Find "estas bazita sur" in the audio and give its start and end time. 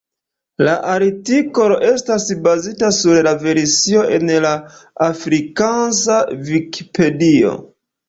1.89-3.21